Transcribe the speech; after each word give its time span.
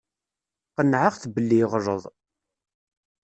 Qennɛeɣ-t 0.75 1.23
belli 1.33 1.57
yeɣleḍ. 1.59 2.03